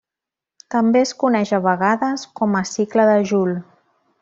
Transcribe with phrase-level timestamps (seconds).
[0.75, 3.57] També es coneix a vegades com a cicle de Joule.